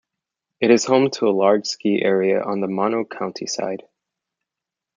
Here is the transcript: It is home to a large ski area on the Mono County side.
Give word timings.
It 0.59 0.71
is 0.71 0.85
home 0.85 1.11
to 1.11 1.27
a 1.27 1.29
large 1.29 1.67
ski 1.67 2.01
area 2.01 2.41
on 2.41 2.59
the 2.59 2.67
Mono 2.67 3.05
County 3.05 3.45
side. 3.45 3.83